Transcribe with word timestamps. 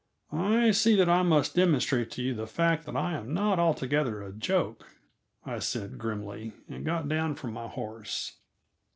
"I 0.33 0.71
see 0.71 0.95
that 0.95 1.09
I 1.09 1.21
must 1.21 1.53
demonstrate 1.53 2.09
to 2.13 2.23
you 2.23 2.33
the 2.33 2.47
fact 2.47 2.87
that 2.87 2.95
I 2.95 3.13
am 3.13 3.35
not 3.35 3.59
altogether 3.59 4.23
a 4.23 4.31
joke," 4.33 4.83
I 5.45 5.59
said 5.59 5.99
grimly, 5.99 6.53
and 6.67 6.83
got 6.83 7.07
down 7.07 7.35
from 7.35 7.53
my 7.53 7.67
horse. 7.67 8.37